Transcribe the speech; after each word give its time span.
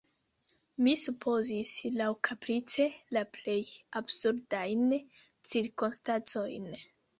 Mi 0.85 0.93
supozis 1.01 1.73
laŭkaprice 1.99 2.87
la 3.19 3.23
plej 3.37 3.59
absurdajn 4.03 4.85
cirkonstancojn. 5.53 6.69